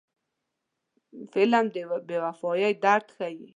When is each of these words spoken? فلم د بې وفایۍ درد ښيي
فلم 1.33 1.65
د 1.73 1.75
بې 2.07 2.17
وفایۍ 2.25 2.73
درد 2.83 3.07
ښيي 3.17 3.45